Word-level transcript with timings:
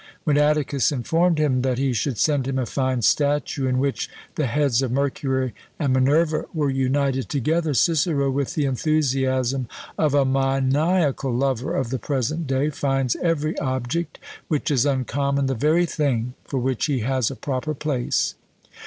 When 0.23 0.35
Atticus 0.35 0.91
informed 0.91 1.37
him 1.37 1.61
that 1.61 1.77
he 1.77 1.93
should 1.93 2.17
send 2.17 2.47
him 2.47 2.57
a 2.57 2.65
fine 2.65 3.03
statue, 3.03 3.67
in 3.67 3.77
which 3.77 4.09
the 4.33 4.47
heads 4.47 4.81
of 4.81 4.91
Mercury 4.91 5.53
and 5.77 5.93
Minerva 5.93 6.45
were 6.55 6.71
united 6.71 7.29
together, 7.29 7.75
Cicero, 7.75 8.31
with 8.31 8.55
the 8.55 8.65
enthusiasm 8.65 9.67
of 9.99 10.15
a 10.15 10.25
maniacal 10.25 11.31
lover 11.31 11.75
of 11.75 11.91
the 11.91 11.99
present 11.99 12.47
day, 12.47 12.71
finds 12.71 13.15
every 13.17 13.55
object 13.59 14.17
which 14.47 14.71
is 14.71 14.87
uncommon 14.87 15.45
the 15.45 15.53
very 15.53 15.85
thing 15.85 16.33
for 16.45 16.57
which 16.57 16.87
he 16.87 17.01
has 17.01 17.29
a 17.29 17.35
proper 17.35 17.75
place. 17.75 18.33